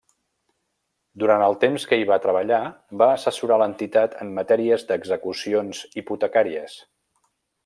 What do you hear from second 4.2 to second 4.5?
en